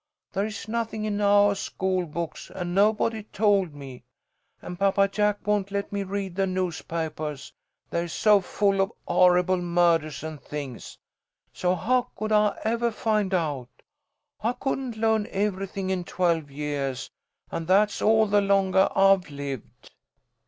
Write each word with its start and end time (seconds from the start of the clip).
There 0.33 0.47
is 0.47 0.67
nothing 0.67 1.05
in 1.05 1.21
ou' 1.21 1.53
school 1.53 2.07
books, 2.07 2.49
and 2.49 2.73
nobody 2.73 3.21
told 3.21 3.75
me, 3.75 4.03
and 4.59 4.79
Papa 4.79 5.07
Jack 5.07 5.45
won't 5.45 5.69
let 5.69 5.91
me 5.91 6.01
read 6.01 6.35
the 6.35 6.47
newspapahs, 6.47 7.53
they're 7.91 8.07
so 8.07 8.41
full 8.41 8.81
of 8.81 8.91
horrible 9.07 9.57
murdahs 9.59 10.23
and 10.23 10.41
things. 10.41 10.97
So 11.53 11.75
how 11.75 12.09
could 12.15 12.31
I 12.31 12.57
evah 12.65 12.91
find 12.91 13.31
out? 13.31 13.69
I 14.41 14.53
couldn't 14.53 14.97
learn 14.97 15.27
everything 15.29 15.91
in 15.91 16.03
twelve 16.03 16.49
yeahs, 16.49 17.11
and 17.51 17.67
that's 17.67 18.01
all 18.01 18.25
the 18.25 18.41
longah 18.41 18.91
I've 18.97 19.29
lived." 19.29 19.91